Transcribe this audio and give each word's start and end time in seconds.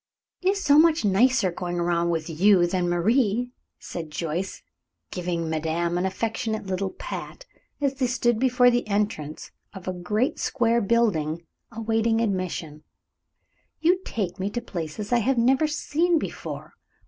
"It 0.41 0.49
is 0.49 0.63
so 0.63 0.79
much 0.79 1.05
nicer 1.05 1.51
going 1.51 1.79
around 1.79 2.09
with 2.09 2.27
you 2.27 2.65
than 2.65 2.89
Marie," 2.89 3.51
said 3.77 4.09
Joyce, 4.09 4.63
giving 5.11 5.47
madame 5.47 5.95
an 5.95 6.07
affectionate 6.07 6.65
little 6.65 6.89
pat, 6.89 7.45
as 7.79 7.93
they 7.93 8.07
stood 8.07 8.39
before 8.39 8.71
the 8.71 8.87
entrance 8.87 9.51
of 9.75 9.87
a 9.87 9.93
great 9.93 10.39
square 10.39 10.81
building, 10.81 11.45
awaiting 11.71 12.19
admission. 12.19 12.81
"You 13.79 14.01
take 14.03 14.39
me 14.39 14.49
to 14.49 14.59
places 14.61 15.11
that 15.11 15.17
I 15.17 15.19
have 15.19 15.37
never 15.37 15.67
seen 15.67 16.17
before. 16.17 16.73